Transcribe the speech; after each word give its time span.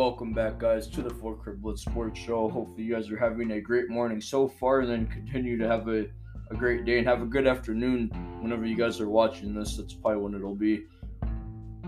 welcome 0.00 0.32
back, 0.32 0.58
guys, 0.58 0.86
to 0.86 1.02
the 1.02 1.10
Full 1.10 1.34
Court 1.34 1.78
Sports 1.78 2.18
Show. 2.18 2.48
Hopefully, 2.48 2.84
you 2.84 2.94
guys 2.94 3.10
are 3.10 3.18
having 3.18 3.50
a 3.50 3.60
great 3.60 3.90
morning 3.90 4.18
so 4.18 4.48
far, 4.48 4.80
and 4.80 4.88
then 4.88 5.06
continue 5.06 5.58
to 5.58 5.68
have 5.68 5.88
a, 5.88 6.06
a 6.50 6.54
great 6.54 6.86
day 6.86 6.96
and 6.96 7.06
have 7.06 7.20
a 7.20 7.26
good 7.26 7.46
afternoon 7.46 8.08
whenever 8.40 8.64
you 8.64 8.76
guys 8.76 8.98
are 8.98 9.10
watching 9.10 9.52
this. 9.52 9.76
That's 9.76 9.92
probably 9.92 10.22
when 10.22 10.34
it'll 10.34 10.54
be. 10.54 10.84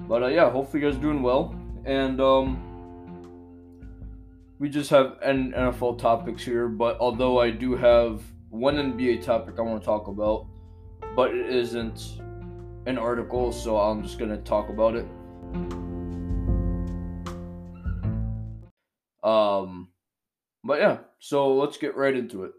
But 0.07 0.25
uh, 0.25 0.27
yeah, 0.27 0.51
hopefully, 0.51 0.83
you 0.83 0.91
guys 0.91 0.99
are 0.99 1.01
doing 1.01 1.23
well. 1.23 1.59
And 1.87 2.21
um, 2.21 2.63
we 4.59 4.69
just 4.69 4.91
have 4.91 5.17
N- 5.23 5.55
NFL 5.57 5.99
topics 5.99 6.45
here, 6.45 6.69
but 6.69 6.99
although 7.01 7.41
I 7.41 7.49
do 7.49 7.75
have 7.77 8.23
one 8.51 8.77
NBA 8.77 9.25
topic 9.25 9.55
I 9.59 9.63
want 9.63 9.81
to 9.81 9.87
talk 9.87 10.09
about, 10.09 10.49
but 11.17 11.35
it 11.35 11.47
isn't 11.47 12.21
an 12.85 12.99
article, 12.99 13.53
so 13.53 13.79
I'm 13.79 14.03
just 14.03 14.19
going 14.19 14.31
to 14.31 14.37
talk 14.37 14.69
about 14.69 14.97
it. 14.97 15.07
Um, 19.23 19.89
but 20.65 20.81
yeah, 20.81 20.99
so 21.19 21.55
let's 21.55 21.77
get 21.77 21.97
right 21.97 22.15
into 22.15 22.45
it. 22.45 22.53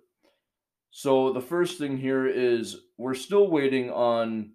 So 0.91 1.34
the 1.34 1.41
first 1.41 1.77
thing 1.77 1.98
here 1.98 2.27
is 2.27 2.77
we're 2.98 3.16
still 3.16 3.49
waiting 3.49 3.89
on 3.89 4.52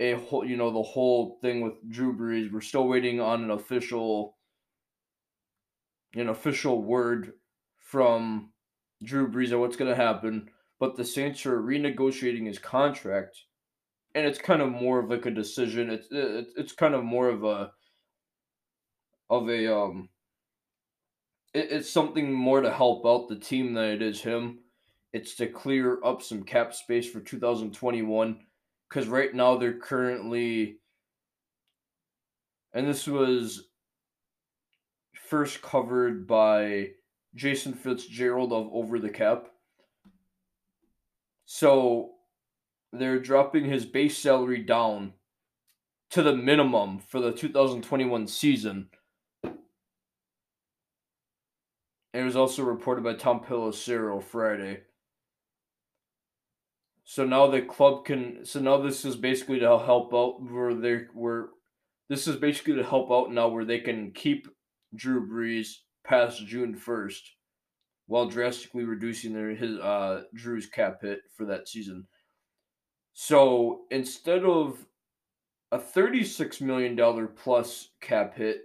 a 0.00 0.14
whole, 0.14 0.44
you 0.44 0.56
know, 0.56 0.70
the 0.70 0.82
whole 0.82 1.38
thing 1.42 1.60
with 1.60 1.74
Drew 1.88 2.16
Brees. 2.16 2.50
We're 2.50 2.62
still 2.62 2.88
waiting 2.88 3.20
on 3.20 3.44
an 3.44 3.50
official, 3.50 4.38
an 6.14 6.28
official 6.30 6.82
word 6.82 7.34
from 7.76 8.52
Drew 9.04 9.30
Brees 9.30 9.52
on 9.52 9.60
what's 9.60 9.76
going 9.76 9.90
to 9.90 10.02
happen. 10.02 10.48
But 10.78 10.96
the 10.96 11.04
Saints 11.04 11.44
are 11.44 11.60
renegotiating 11.60 12.46
his 12.46 12.58
contract, 12.58 13.36
and 14.14 14.26
it's 14.26 14.38
kind 14.38 14.62
of 14.62 14.70
more 14.70 14.98
of 14.98 15.10
like 15.10 15.26
a 15.26 15.30
decision. 15.30 15.90
It's 15.90 16.08
it's 16.10 16.72
kind 16.72 16.94
of 16.94 17.04
more 17.04 17.28
of 17.28 17.44
a 17.44 17.72
of 19.28 19.50
a 19.50 19.76
um 19.76 20.08
it, 21.54 21.68
it's 21.70 21.90
something 21.90 22.32
more 22.32 22.60
to 22.60 22.72
help 22.72 23.04
out 23.06 23.28
the 23.28 23.38
team 23.38 23.74
than 23.74 23.84
it 23.84 24.02
is 24.02 24.20
him. 24.20 24.58
It's 25.12 25.34
to 25.36 25.46
clear 25.46 25.98
up 26.04 26.22
some 26.22 26.44
cap 26.44 26.72
space 26.72 27.10
for 27.10 27.20
2021 27.20 28.38
because 28.88 29.08
right 29.08 29.34
now 29.34 29.56
they're 29.56 29.78
currently, 29.78 30.78
and 32.72 32.86
this 32.86 33.06
was 33.06 33.68
first 35.14 35.62
covered 35.62 36.26
by 36.26 36.90
Jason 37.34 37.72
Fitzgerald 37.72 38.52
of 38.52 38.68
Over 38.72 38.98
the 38.98 39.10
Cap. 39.10 39.48
So 41.46 42.12
they're 42.92 43.20
dropping 43.20 43.64
his 43.64 43.84
base 43.84 44.18
salary 44.18 44.62
down 44.62 45.14
to 46.10 46.22
the 46.22 46.34
minimum 46.34 46.98
for 46.98 47.20
the 47.20 47.32
2021 47.32 48.26
season 48.26 48.88
It 52.12 52.22
was 52.22 52.36
also 52.36 52.64
reported 52.64 53.04
by 53.04 53.14
Tom 53.14 53.40
Pelissero 53.40 54.22
Friday. 54.22 54.80
So 57.04 57.24
now 57.24 57.46
the 57.46 57.62
club 57.62 58.04
can. 58.04 58.44
So 58.44 58.60
now 58.60 58.78
this 58.78 59.04
is 59.04 59.16
basically 59.16 59.60
to 59.60 59.78
help 59.78 60.12
out 60.12 60.42
where 60.42 60.74
they 60.74 61.02
were. 61.14 61.50
This 62.08 62.26
is 62.26 62.36
basically 62.36 62.74
to 62.76 62.84
help 62.84 63.10
out 63.10 63.32
now 63.32 63.48
where 63.48 63.64
they 63.64 63.78
can 63.78 64.10
keep 64.12 64.48
Drew 64.94 65.28
Brees 65.28 65.68
past 66.04 66.44
June 66.46 66.74
first, 66.74 67.32
while 68.06 68.28
drastically 68.28 68.84
reducing 68.84 69.32
their 69.32 69.50
his 69.50 69.78
uh 69.78 70.22
Drew's 70.34 70.66
cap 70.66 71.02
hit 71.02 71.20
for 71.36 71.44
that 71.46 71.68
season. 71.68 72.06
So 73.12 73.82
instead 73.90 74.44
of 74.44 74.84
a 75.70 75.78
thirty-six 75.78 76.60
million 76.60 76.96
dollar 76.96 77.28
plus 77.28 77.90
cap 78.00 78.36
hit, 78.36 78.62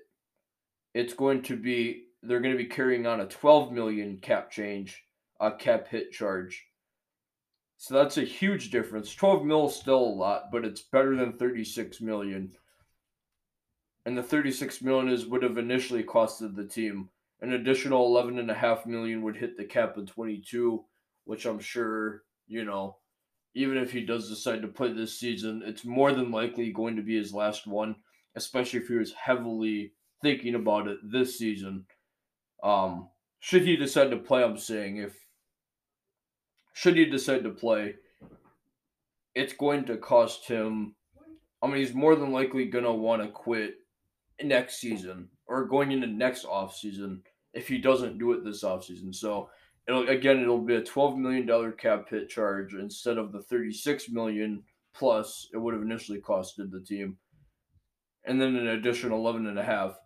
it's 0.95 1.13
going 1.13 1.43
to 1.43 1.55
be 1.55 2.04
they're 2.27 2.39
going 2.39 2.55
to 2.55 2.63
be 2.63 2.69
carrying 2.69 3.05
on 3.05 3.21
a 3.21 3.27
12 3.27 3.71
million 3.71 4.17
cap 4.17 4.51
change, 4.51 5.03
a 5.39 5.51
cap 5.51 5.87
hit 5.87 6.11
charge. 6.11 6.65
So 7.77 7.93
that's 7.93 8.17
a 8.17 8.23
huge 8.23 8.71
difference. 8.71 9.13
12 9.13 9.45
mil 9.45 9.67
is 9.67 9.75
still 9.75 9.99
a 9.99 10.15
lot, 10.17 10.51
but 10.51 10.65
it's 10.65 10.81
better 10.81 11.15
than 11.15 11.37
36 11.37 12.01
million. 12.01 12.51
And 14.05 14.17
the 14.17 14.23
36 14.23 14.81
million 14.81 15.09
is 15.09 15.25
would 15.25 15.43
have 15.43 15.57
initially 15.57 16.03
costed 16.03 16.55
the 16.55 16.65
team. 16.65 17.09
An 17.41 17.53
additional 17.53 18.15
11.5 18.15 18.85
million 18.85 19.21
would 19.23 19.35
hit 19.35 19.57
the 19.57 19.65
cap 19.65 19.97
in 19.97 20.05
22, 20.05 20.83
which 21.25 21.45
I'm 21.45 21.59
sure, 21.59 22.23
you 22.47 22.63
know, 22.63 22.97
even 23.55 23.77
if 23.77 23.91
he 23.91 24.05
does 24.05 24.29
decide 24.29 24.61
to 24.61 24.67
play 24.67 24.93
this 24.93 25.19
season, 25.19 25.61
it's 25.65 25.85
more 25.85 26.13
than 26.13 26.31
likely 26.31 26.71
going 26.71 26.95
to 26.95 27.01
be 27.01 27.17
his 27.17 27.33
last 27.33 27.67
one, 27.67 27.95
especially 28.35 28.79
if 28.79 28.87
he 28.87 28.95
was 28.95 29.13
heavily 29.13 29.93
thinking 30.21 30.55
about 30.55 30.87
it 30.87 30.97
this 31.03 31.37
season. 31.37 31.85
Um, 32.65 33.09
should 33.39 33.61
he 33.61 33.75
decide 33.77 34.09
to 34.09 34.17
play, 34.17 34.43
I'm 34.43 34.57
saying 34.57 34.97
if 34.97 35.15
should 36.73 36.97
he 36.97 37.05
decide 37.05 37.43
to 37.43 37.51
play, 37.51 37.93
it's 39.35 39.53
going 39.53 39.85
to 39.85 39.97
cost 39.97 40.47
him. 40.47 40.95
I 41.61 41.67
mean, 41.67 41.77
he's 41.77 41.93
more 41.93 42.15
than 42.15 42.31
likely 42.31 42.65
gonna 42.65 42.93
want 42.93 43.21
to 43.21 43.27
quit 43.29 43.75
next 44.43 44.79
season 44.79 45.29
or 45.45 45.65
going 45.65 45.91
into 45.91 46.07
next 46.07 46.43
off 46.45 46.75
season 46.75 47.21
if 47.53 47.67
he 47.67 47.77
doesn't 47.77 48.17
do 48.17 48.33
it 48.33 48.43
this 48.43 48.63
off 48.63 48.83
season. 48.83 49.13
So 49.13 49.49
it'll 49.87 50.09
again 50.09 50.39
it'll 50.39 50.57
be 50.57 50.75
a 50.75 50.83
twelve 50.83 51.17
million 51.17 51.45
dollar 51.45 51.71
cap 51.71 52.09
hit 52.09 52.29
charge 52.29 52.73
instead 52.73 53.19
of 53.19 53.31
the 53.31 53.43
thirty 53.43 53.71
six 53.71 54.09
million 54.09 54.63
plus 54.95 55.47
it 55.53 55.57
would 55.57 55.75
have 55.75 55.83
initially 55.83 56.19
costed 56.19 56.71
the 56.71 56.81
team, 56.81 57.17
and 58.25 58.41
then 58.41 58.55
an 58.55 58.67
additional 58.69 59.19
eleven 59.19 59.45
and 59.45 59.59
a 59.59 59.63
half. 59.63 59.99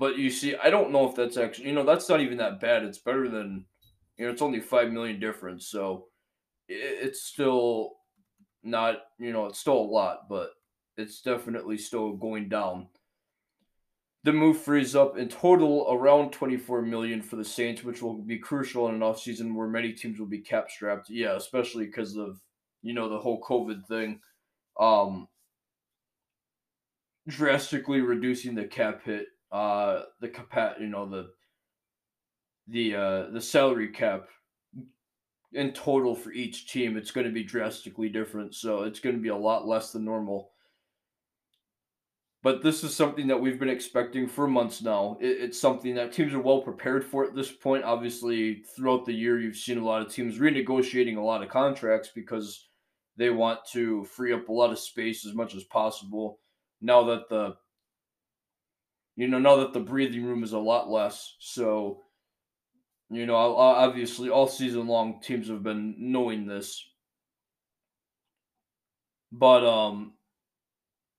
But 0.00 0.16
you 0.16 0.30
see, 0.30 0.56
I 0.56 0.70
don't 0.70 0.92
know 0.92 1.06
if 1.06 1.14
that's 1.14 1.36
actually, 1.36 1.68
you 1.68 1.74
know, 1.74 1.84
that's 1.84 2.08
not 2.08 2.22
even 2.22 2.38
that 2.38 2.58
bad. 2.58 2.84
It's 2.84 2.96
better 2.96 3.28
than, 3.28 3.66
you 4.16 4.24
know, 4.24 4.32
it's 4.32 4.40
only 4.40 4.58
five 4.58 4.90
million 4.90 5.20
difference. 5.20 5.68
So 5.68 6.06
it's 6.68 7.22
still 7.22 7.90
not, 8.62 8.96
you 9.18 9.30
know, 9.30 9.44
it's 9.44 9.58
still 9.58 9.76
a 9.76 9.92
lot, 9.92 10.20
but 10.26 10.52
it's 10.96 11.20
definitely 11.20 11.76
still 11.76 12.14
going 12.14 12.48
down. 12.48 12.88
The 14.24 14.32
move 14.32 14.56
frees 14.56 14.96
up 14.96 15.18
in 15.18 15.28
total 15.28 15.86
around 15.90 16.32
24 16.32 16.80
million 16.80 17.20
for 17.20 17.36
the 17.36 17.44
Saints, 17.44 17.84
which 17.84 18.00
will 18.00 18.22
be 18.22 18.38
crucial 18.38 18.88
in 18.88 18.94
an 18.94 19.00
offseason 19.02 19.54
where 19.54 19.68
many 19.68 19.92
teams 19.92 20.18
will 20.18 20.26
be 20.26 20.40
cap 20.40 20.70
strapped. 20.70 21.10
Yeah, 21.10 21.36
especially 21.36 21.84
because 21.84 22.16
of, 22.16 22.40
you 22.80 22.94
know, 22.94 23.10
the 23.10 23.18
whole 23.18 23.42
COVID 23.42 23.86
thing. 23.86 24.20
Um, 24.78 25.28
drastically 27.28 28.00
reducing 28.00 28.54
the 28.54 28.64
cap 28.64 29.04
hit 29.04 29.26
uh 29.52 30.02
the 30.20 30.28
capa- 30.28 30.76
you 30.80 30.86
know 30.86 31.06
the 31.06 31.30
the 32.68 32.94
uh 32.94 33.30
the 33.30 33.40
salary 33.40 33.88
cap 33.88 34.28
in 35.52 35.72
total 35.72 36.14
for 36.14 36.32
each 36.32 36.70
team 36.70 36.96
it's 36.96 37.10
going 37.10 37.26
to 37.26 37.32
be 37.32 37.42
drastically 37.42 38.08
different 38.08 38.54
so 38.54 38.84
it's 38.84 39.00
going 39.00 39.16
to 39.16 39.22
be 39.22 39.28
a 39.28 39.36
lot 39.36 39.66
less 39.66 39.92
than 39.92 40.04
normal. 40.04 40.52
But 42.42 42.62
this 42.62 42.84
is 42.84 42.96
something 42.96 43.26
that 43.26 43.38
we've 43.38 43.58
been 43.58 43.68
expecting 43.68 44.26
for 44.26 44.48
months 44.48 44.80
now. 44.80 45.18
It, 45.20 45.42
it's 45.42 45.60
something 45.60 45.94
that 45.96 46.10
teams 46.10 46.32
are 46.32 46.40
well 46.40 46.62
prepared 46.62 47.04
for 47.04 47.22
at 47.22 47.34
this 47.34 47.52
point. 47.52 47.84
Obviously 47.84 48.62
throughout 48.74 49.04
the 49.04 49.12
year 49.12 49.38
you've 49.38 49.56
seen 49.56 49.76
a 49.76 49.84
lot 49.84 50.00
of 50.00 50.12
teams 50.12 50.38
renegotiating 50.38 51.18
a 51.18 51.22
lot 51.22 51.42
of 51.42 51.50
contracts 51.50 52.10
because 52.14 52.68
they 53.16 53.28
want 53.28 53.60
to 53.72 54.04
free 54.04 54.32
up 54.32 54.48
a 54.48 54.52
lot 54.52 54.70
of 54.70 54.78
space 54.78 55.26
as 55.26 55.34
much 55.34 55.54
as 55.54 55.64
possible. 55.64 56.38
Now 56.80 57.02
that 57.04 57.28
the 57.28 57.56
you 59.20 59.28
know, 59.28 59.38
now 59.38 59.56
that 59.56 59.74
the 59.74 59.80
breathing 59.80 60.24
room 60.24 60.42
is 60.42 60.54
a 60.54 60.58
lot 60.58 60.88
less. 60.88 61.34
So, 61.40 62.04
you 63.10 63.26
know, 63.26 63.36
obviously 63.36 64.30
all 64.30 64.46
season 64.46 64.86
long 64.86 65.20
teams 65.20 65.48
have 65.48 65.62
been 65.62 65.94
knowing 65.98 66.46
this. 66.46 66.82
But 69.30 69.62
um 69.62 70.14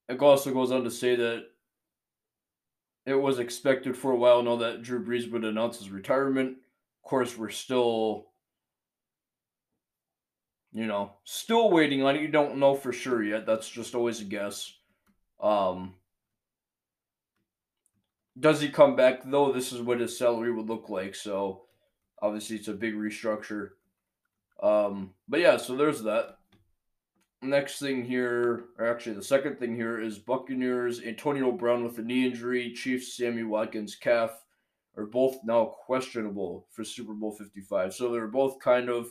it 0.08 0.20
also 0.20 0.52
goes 0.52 0.72
on 0.72 0.82
to 0.82 0.90
say 0.90 1.14
that 1.14 1.44
it 3.06 3.14
was 3.14 3.38
expected 3.38 3.96
for 3.96 4.10
a 4.10 4.16
while 4.16 4.42
now 4.42 4.56
that 4.56 4.82
Drew 4.82 5.06
Brees 5.06 5.30
would 5.30 5.44
announce 5.44 5.78
his 5.78 5.90
retirement. 5.90 6.56
Of 7.04 7.08
course, 7.08 7.38
we're 7.38 7.50
still 7.50 8.26
you 10.72 10.86
know, 10.88 11.12
still 11.22 11.70
waiting 11.70 12.02
on 12.02 12.16
it. 12.16 12.22
You 12.22 12.28
don't 12.28 12.56
know 12.56 12.74
for 12.74 12.92
sure 12.92 13.22
yet. 13.22 13.46
That's 13.46 13.68
just 13.68 13.94
always 13.94 14.20
a 14.20 14.24
guess. 14.24 14.72
Um 15.40 15.94
does 18.38 18.60
he 18.60 18.68
come 18.68 18.96
back 18.96 19.22
though? 19.24 19.52
This 19.52 19.72
is 19.72 19.80
what 19.80 20.00
his 20.00 20.16
salary 20.16 20.52
would 20.52 20.68
look 20.68 20.88
like. 20.88 21.14
So 21.14 21.62
obviously 22.20 22.56
it's 22.56 22.68
a 22.68 22.74
big 22.74 22.94
restructure. 22.94 23.70
Um, 24.62 25.14
but 25.28 25.40
yeah, 25.40 25.56
so 25.56 25.76
there's 25.76 26.02
that. 26.04 26.38
Next 27.44 27.80
thing 27.80 28.04
here, 28.04 28.66
or 28.78 28.86
actually 28.86 29.16
the 29.16 29.22
second 29.22 29.58
thing 29.58 29.74
here 29.74 30.00
is 30.00 30.18
Buccaneers 30.18 31.02
Antonio 31.02 31.50
Brown 31.50 31.82
with 31.82 31.98
a 31.98 32.02
knee 32.02 32.24
injury, 32.24 32.72
Chiefs 32.72 33.16
Sammy 33.16 33.42
Watkins 33.42 33.96
calf 33.96 34.30
are 34.96 35.06
both 35.06 35.38
now 35.42 35.64
questionable 35.64 36.66
for 36.70 36.84
Super 36.84 37.14
Bowl 37.14 37.32
55. 37.32 37.94
So 37.94 38.12
they're 38.12 38.28
both 38.28 38.60
kind 38.60 38.88
of 38.88 39.08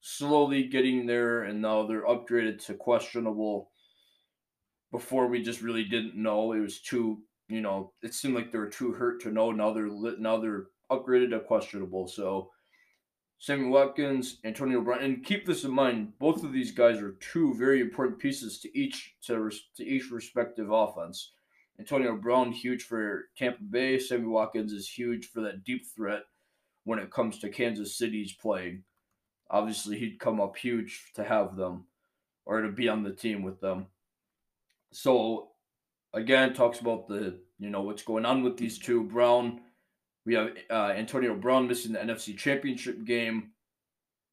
slowly 0.00 0.64
getting 0.64 1.06
there 1.06 1.44
and 1.44 1.62
now 1.62 1.86
they're 1.86 2.06
upgraded 2.06 2.64
to 2.66 2.74
questionable. 2.74 3.70
Before 4.90 5.28
we 5.28 5.42
just 5.42 5.60
really 5.60 5.84
didn't 5.84 6.16
know. 6.16 6.52
It 6.52 6.60
was 6.60 6.80
too 6.80 7.20
you 7.48 7.60
know, 7.60 7.92
it 8.02 8.14
seemed 8.14 8.34
like 8.34 8.52
they 8.52 8.58
were 8.58 8.68
too 8.68 8.92
hurt 8.92 9.20
to 9.22 9.30
know. 9.30 9.50
another 9.50 9.88
they're 9.88 10.66
upgraded 10.90 11.30
to 11.30 11.40
questionable. 11.40 12.06
So 12.06 12.50
Sammy 13.38 13.68
Watkins, 13.68 14.38
Antonio 14.44 14.80
Brown, 14.80 15.02
and 15.02 15.24
keep 15.24 15.46
this 15.46 15.64
in 15.64 15.70
mind: 15.70 16.18
both 16.18 16.44
of 16.44 16.52
these 16.52 16.72
guys 16.72 16.98
are 16.98 17.16
two 17.20 17.54
very 17.54 17.80
important 17.80 18.18
pieces 18.18 18.58
to 18.60 18.78
each 18.78 19.14
to, 19.26 19.50
to 19.76 19.84
each 19.84 20.10
respective 20.10 20.70
offense. 20.70 21.32
Antonio 21.78 22.16
Brown 22.16 22.50
huge 22.50 22.82
for 22.82 23.26
Tampa 23.36 23.62
Bay. 23.62 23.98
Sammy 23.98 24.26
Watkins 24.26 24.72
is 24.72 24.88
huge 24.88 25.26
for 25.26 25.40
that 25.42 25.64
deep 25.64 25.86
threat 25.86 26.22
when 26.84 26.98
it 26.98 27.12
comes 27.12 27.38
to 27.38 27.48
Kansas 27.48 27.96
City's 27.96 28.32
playing. 28.32 28.82
Obviously, 29.50 29.98
he'd 29.98 30.18
come 30.18 30.40
up 30.40 30.56
huge 30.56 31.12
to 31.14 31.22
have 31.22 31.56
them 31.56 31.84
or 32.44 32.62
to 32.62 32.72
be 32.72 32.88
on 32.88 33.04
the 33.04 33.12
team 33.12 33.42
with 33.42 33.60
them. 33.60 33.86
So, 34.90 35.50
again, 36.12 36.54
talks 36.54 36.80
about 36.80 37.08
the 37.08 37.38
you 37.58 37.70
know 37.70 37.82
what's 37.82 38.02
going 38.02 38.24
on 38.24 38.42
with 38.42 38.56
these 38.56 38.78
two. 38.78 39.04
Brown, 39.04 39.60
we 40.24 40.34
have 40.34 40.50
uh, 40.70 40.92
Antonio 40.96 41.34
Brown 41.34 41.66
missing 41.66 41.92
the 41.92 41.98
NFC 41.98 42.36
Championship 42.36 43.04
game 43.04 43.50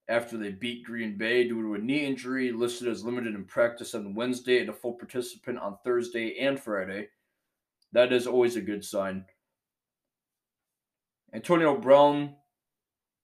after 0.08 0.38
they 0.38 0.52
beat 0.52 0.86
Green 0.86 1.18
Bay 1.18 1.48
due 1.48 1.62
to 1.62 1.74
a 1.74 1.78
knee 1.80 2.06
injury, 2.06 2.52
listed 2.52 2.88
as 2.88 3.04
limited 3.04 3.34
in 3.34 3.46
practice 3.46 3.96
on 3.96 4.14
Wednesday 4.14 4.60
and 4.60 4.70
a 4.70 4.74
full 4.74 4.94
participant 4.94 5.58
on 5.58 5.78
Thursday 5.84 6.38
and 6.40 6.60
Friday. 6.60 7.10
That 7.92 8.14
is 8.14 8.28
always 8.28 8.56
a 8.56 8.62
good 8.62 8.84
sign. 8.84 9.26
Antonio 11.34 11.76
Brown 11.78 12.36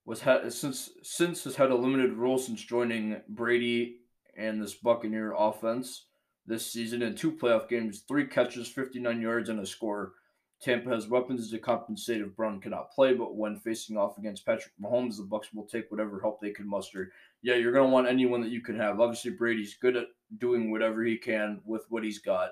was 0.04 0.20
had 0.20 0.52
since 0.52 0.90
since 1.02 1.44
has 1.44 1.56
had 1.56 1.70
a 1.70 1.76
limited 1.76 2.14
role 2.14 2.38
since 2.38 2.62
joining 2.62 3.20
Brady 3.28 3.98
and 4.36 4.60
this 4.60 4.74
Buccaneer 4.74 5.34
offense 5.36 6.06
this 6.46 6.70
season 6.70 7.02
in 7.02 7.14
two 7.14 7.32
playoff 7.32 7.68
games, 7.68 8.04
three 8.06 8.26
catches, 8.26 8.68
59 8.68 9.20
yards, 9.20 9.48
and 9.48 9.60
a 9.60 9.66
score. 9.66 10.12
Tampa 10.60 10.90
has 10.90 11.08
weapons 11.08 11.50
to 11.50 11.58
compensate 11.58 12.20
if 12.20 12.36
Brown 12.36 12.60
cannot 12.60 12.92
play, 12.92 13.14
but 13.14 13.34
when 13.34 13.56
facing 13.56 13.96
off 13.96 14.16
against 14.16 14.46
Patrick 14.46 14.72
Mahomes, 14.80 15.16
the 15.16 15.24
Bucs 15.24 15.52
will 15.52 15.66
take 15.66 15.90
whatever 15.90 16.20
help 16.20 16.40
they 16.40 16.50
can 16.50 16.68
muster. 16.68 17.12
Yeah, 17.42 17.56
you're 17.56 17.72
gonna 17.72 17.88
want 17.88 18.06
anyone 18.06 18.40
that 18.42 18.52
you 18.52 18.60
can 18.60 18.78
have. 18.78 19.00
Obviously, 19.00 19.32
Brady's 19.32 19.74
good 19.74 19.96
at 19.96 20.06
doing 20.38 20.70
whatever 20.70 21.02
he 21.02 21.16
can 21.16 21.60
with 21.64 21.84
what 21.88 22.04
he's 22.04 22.20
got 22.20 22.50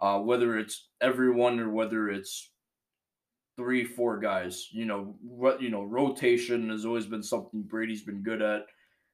uh, 0.00 0.18
whether 0.18 0.58
it's 0.58 0.88
everyone 1.00 1.60
or 1.60 1.70
whether 1.70 2.08
it's 2.08 2.50
three, 3.56 3.84
four 3.84 4.18
guys. 4.18 4.68
You 4.72 4.86
know 4.86 5.14
what? 5.22 5.60
You 5.60 5.70
know, 5.70 5.84
rotation 5.84 6.70
has 6.70 6.84
always 6.84 7.06
been 7.06 7.22
something 7.22 7.62
Brady's 7.62 8.02
been 8.02 8.22
good 8.22 8.42
at. 8.42 8.66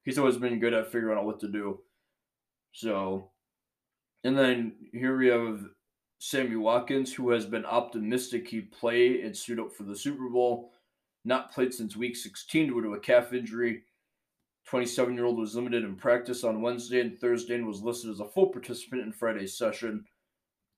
He's 0.04 0.18
always 0.18 0.36
been 0.36 0.60
good 0.60 0.74
at 0.74 0.92
figuring 0.92 1.18
out 1.18 1.26
what 1.26 1.40
to 1.40 1.48
do. 1.48 1.80
So, 2.72 3.30
and 4.26 4.36
then 4.36 4.72
here 4.92 5.16
we 5.16 5.28
have 5.28 5.60
Sammy 6.18 6.56
Watkins, 6.56 7.14
who 7.14 7.30
has 7.30 7.46
been 7.46 7.64
optimistic 7.64 8.48
he'd 8.48 8.72
play 8.72 9.22
and 9.22 9.36
suit 9.36 9.60
up 9.60 9.72
for 9.72 9.84
the 9.84 9.94
Super 9.94 10.28
Bowl. 10.28 10.72
Not 11.24 11.52
played 11.52 11.72
since 11.72 11.96
week 11.96 12.16
16 12.16 12.66
due 12.66 12.82
to 12.82 12.94
a 12.94 12.98
calf 12.98 13.32
injury. 13.32 13.84
27 14.66 15.14
year 15.14 15.26
old 15.26 15.38
was 15.38 15.54
limited 15.54 15.84
in 15.84 15.94
practice 15.94 16.42
on 16.42 16.60
Wednesday 16.60 17.00
and 17.00 17.16
Thursday 17.16 17.54
and 17.54 17.68
was 17.68 17.82
listed 17.82 18.10
as 18.10 18.18
a 18.18 18.24
full 18.24 18.48
participant 18.48 19.02
in 19.02 19.12
Friday's 19.12 19.56
session. 19.56 20.04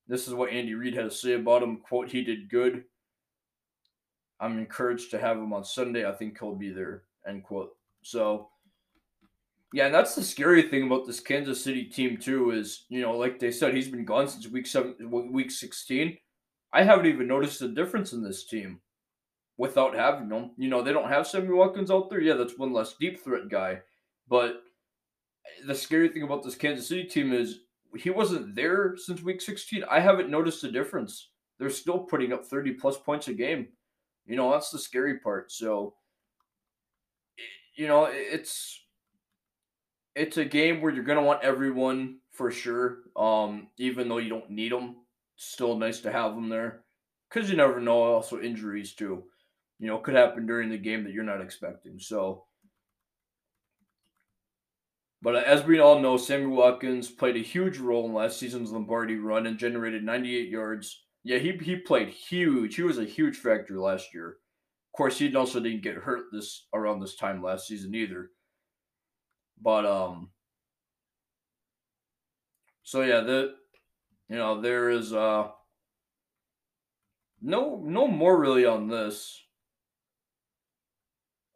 This 0.06 0.28
is 0.28 0.34
what 0.34 0.50
Andy 0.50 0.74
Reid 0.74 0.92
had 0.92 1.04
to 1.04 1.10
say 1.10 1.32
about 1.32 1.62
him. 1.62 1.78
Quote, 1.78 2.10
he 2.10 2.22
did 2.22 2.50
good. 2.50 2.84
I'm 4.40 4.58
encouraged 4.58 5.10
to 5.12 5.18
have 5.18 5.38
him 5.38 5.54
on 5.54 5.64
Sunday. 5.64 6.06
I 6.06 6.12
think 6.12 6.38
he'll 6.38 6.54
be 6.54 6.70
there. 6.70 7.04
End 7.26 7.44
quote. 7.44 7.70
So 8.02 8.50
yeah, 9.72 9.86
and 9.86 9.94
that's 9.94 10.14
the 10.14 10.22
scary 10.22 10.62
thing 10.62 10.84
about 10.84 11.06
this 11.06 11.20
Kansas 11.20 11.62
City 11.62 11.84
team 11.84 12.16
too, 12.16 12.52
is 12.52 12.86
you 12.88 13.02
know, 13.02 13.16
like 13.16 13.38
they 13.38 13.50
said, 13.50 13.74
he's 13.74 13.88
been 13.88 14.04
gone 14.04 14.28
since 14.28 14.48
week 14.48 14.66
seven 14.66 14.94
week 15.32 15.50
sixteen. 15.50 16.16
I 16.72 16.82
haven't 16.82 17.06
even 17.06 17.26
noticed 17.26 17.62
a 17.62 17.68
difference 17.68 18.12
in 18.12 18.22
this 18.22 18.46
team 18.46 18.80
without 19.56 19.94
having 19.94 20.28
them. 20.28 20.52
You 20.56 20.68
know, 20.68 20.82
they 20.82 20.92
don't 20.92 21.08
have 21.08 21.26
Sammy 21.26 21.50
Watkins 21.50 21.90
out 21.90 22.08
there. 22.08 22.20
Yeah, 22.20 22.34
that's 22.34 22.58
one 22.58 22.72
less 22.72 22.94
deep 22.98 23.22
threat 23.22 23.48
guy. 23.50 23.80
But 24.28 24.62
the 25.66 25.74
scary 25.74 26.08
thing 26.08 26.22
about 26.22 26.42
this 26.42 26.54
Kansas 26.54 26.88
City 26.88 27.04
team 27.04 27.32
is 27.32 27.60
he 27.96 28.10
wasn't 28.10 28.54
there 28.54 28.96
since 28.96 29.22
week 29.22 29.40
16. 29.40 29.84
I 29.90 30.00
haven't 30.00 30.30
noticed 30.30 30.64
a 30.64 30.70
difference. 30.70 31.30
They're 31.58 31.70
still 31.70 31.98
putting 31.98 32.32
up 32.32 32.44
30 32.44 32.72
plus 32.72 32.96
points 32.98 33.28
a 33.28 33.32
game. 33.32 33.68
You 34.26 34.36
know, 34.36 34.50
that's 34.50 34.70
the 34.70 34.78
scary 34.78 35.18
part. 35.18 35.50
So, 35.50 35.94
you 37.74 37.88
know, 37.88 38.08
it's 38.10 38.84
it's 40.18 40.36
a 40.36 40.44
game 40.44 40.80
where 40.80 40.92
you're 40.92 41.04
going 41.04 41.18
to 41.18 41.24
want 41.24 41.44
everyone 41.44 42.18
for 42.32 42.50
sure. 42.50 42.98
Um, 43.16 43.68
even 43.78 44.08
though 44.08 44.18
you 44.18 44.28
don't 44.28 44.50
need 44.50 44.72
them, 44.72 44.96
still 45.36 45.76
nice 45.76 46.00
to 46.00 46.12
have 46.12 46.34
them 46.34 46.48
there 46.48 46.84
because 47.28 47.50
you 47.50 47.56
never 47.56 47.80
know. 47.80 48.02
Also, 48.02 48.40
injuries 48.40 48.94
too, 48.94 49.24
you 49.78 49.86
know, 49.86 49.98
could 49.98 50.14
happen 50.14 50.46
during 50.46 50.70
the 50.70 50.78
game 50.78 51.04
that 51.04 51.12
you're 51.12 51.24
not 51.24 51.40
expecting. 51.40 51.98
So, 51.98 52.44
but 55.22 55.36
as 55.36 55.64
we 55.64 55.80
all 55.80 56.00
know, 56.00 56.16
Sammy 56.16 56.46
Watkins 56.46 57.08
played 57.10 57.36
a 57.36 57.40
huge 57.40 57.78
role 57.78 58.06
in 58.06 58.14
last 58.14 58.38
season's 58.38 58.72
Lombardi 58.72 59.16
run 59.16 59.46
and 59.46 59.58
generated 59.58 60.04
98 60.04 60.48
yards. 60.48 61.04
Yeah, 61.24 61.38
he, 61.38 61.52
he 61.52 61.76
played 61.76 62.08
huge. 62.08 62.76
He 62.76 62.82
was 62.82 62.98
a 62.98 63.04
huge 63.04 63.36
factor 63.36 63.78
last 63.78 64.14
year. 64.14 64.28
Of 64.28 64.96
course, 64.96 65.18
he 65.18 65.34
also 65.34 65.60
didn't 65.60 65.82
get 65.82 65.96
hurt 65.96 66.26
this 66.32 66.66
around 66.72 67.00
this 67.00 67.16
time 67.16 67.42
last 67.42 67.66
season 67.66 67.94
either. 67.94 68.30
But 69.60 69.86
um 69.86 70.30
so 72.82 73.02
yeah, 73.02 73.20
the 73.20 73.54
you 74.28 74.36
know, 74.36 74.60
there 74.60 74.90
is 74.90 75.12
uh 75.12 75.48
no 77.40 77.82
no 77.84 78.06
more 78.06 78.38
really 78.38 78.64
on 78.64 78.88
this. 78.88 79.42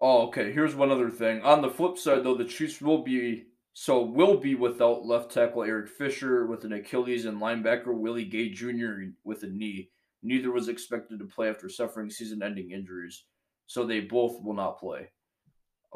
Oh, 0.01 0.27
okay. 0.27 0.53
Here's 0.53 0.75
one 0.75 0.91
other 0.91 1.11
thing. 1.11 1.43
On 1.43 1.63
the 1.63 1.71
flip 1.71 1.97
side, 1.97 2.25
though, 2.25 2.35
the 2.35 2.45
Chiefs 2.45 2.81
will 2.81 3.03
be 3.03 3.45
so 3.73 4.03
will 4.03 4.37
be 4.37 4.55
without 4.55 5.07
left 5.07 5.33
tackle 5.33 5.63
Eric 5.65 5.89
Fisher 5.89 6.47
with 6.47 6.65
an 6.65 6.73
Achilles 6.73 7.25
and 7.25 7.41
linebacker 7.41 7.95
Willie 7.95 8.25
Gay 8.25 8.51
Jr. 8.51 8.93
with 9.25 9.43
a 9.45 9.47
knee. 9.47 9.91
Neither 10.23 10.51
was 10.53 10.69
expected 10.69 11.19
to 11.19 11.25
play 11.25 11.49
after 11.49 11.69
suffering 11.69 12.11
season-ending 12.11 12.71
injuries, 12.71 13.25
so 13.67 13.85
they 13.85 14.01
both 14.01 14.43
will 14.43 14.55
not 14.55 14.79
play. 14.79 15.11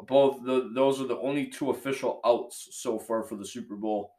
Both 0.05 0.43
the 0.43 0.69
those 0.73 1.01
are 1.01 1.07
the 1.07 1.17
only 1.17 1.47
two 1.47 1.71
official 1.71 2.19
outs 2.23 2.69
so 2.71 2.99
far 2.99 3.23
for 3.23 3.35
the 3.35 3.45
Super 3.45 3.75
Bowl. 3.75 4.13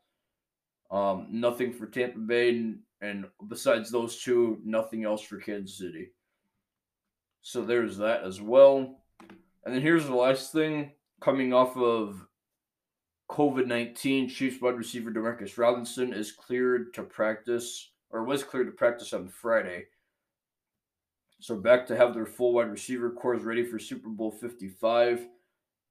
Um, 0.90 1.28
nothing 1.30 1.72
for 1.72 1.86
Tampa 1.86 2.18
Bay, 2.18 2.48
and, 2.48 2.78
and 3.00 3.26
besides 3.48 3.90
those 3.90 4.20
two, 4.20 4.58
nothing 4.64 5.04
else 5.04 5.22
for 5.22 5.36
Kansas 5.36 5.78
City. 5.78 6.12
So 7.42 7.62
there's 7.62 7.98
that 7.98 8.24
as 8.24 8.40
well. 8.40 9.00
And 9.64 9.74
then 9.74 9.82
here's 9.82 10.06
the 10.06 10.14
last 10.14 10.52
thing 10.52 10.92
coming 11.20 11.52
off 11.52 11.76
of 11.76 12.26
COVID 13.30 13.66
19, 13.66 14.28
Chiefs 14.28 14.60
wide 14.60 14.76
receiver 14.76 15.10
Demarcus 15.10 15.58
Robinson 15.58 16.12
is 16.12 16.32
cleared 16.32 16.94
to 16.94 17.02
practice, 17.02 17.90
or 18.10 18.24
was 18.24 18.42
cleared 18.42 18.66
to 18.66 18.72
practice 18.72 19.12
on 19.12 19.28
Friday. 19.28 19.84
So 21.40 21.54
back 21.54 21.86
to 21.86 21.96
have 21.96 22.14
their 22.14 22.26
full 22.26 22.54
wide 22.54 22.70
receiver 22.70 23.10
corps 23.10 23.36
ready 23.36 23.64
for 23.64 23.78
Super 23.78 24.08
Bowl 24.08 24.30
55. 24.30 25.28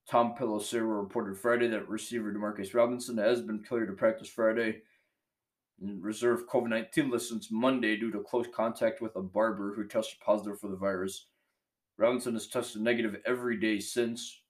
Tom 0.10 0.36
Pelissero 0.40 1.02
reported 1.02 1.38
Friday 1.38 1.68
that 1.68 1.90
receiver 1.90 2.32
Demarcus 2.32 2.74
Robinson 2.74 3.18
has 3.18 3.42
been 3.42 3.64
cleared 3.64 3.90
to 3.90 3.94
practice 3.94 4.30
Friday 4.30 4.82
and 5.82 6.02
reserve 6.02 6.48
COVID 6.48 6.70
19 6.70 7.12
list 7.12 7.30
since 7.30 7.52
Monday 7.52 7.98
due 7.98 8.12
to 8.12 8.22
close 8.22 8.48
contact 8.54 9.02
with 9.02 9.16
a 9.18 9.22
barber 9.22 9.74
who 9.76 9.86
tested 9.86 10.20
positive 10.22 10.60
for 10.60 10.70
the 10.70 10.78
virus. 10.78 11.26
Robinson 11.98 12.34
has 12.34 12.48
tested 12.48 12.82
negative 12.82 13.18
every 13.26 13.58
day 13.58 13.80
since, 13.80 14.42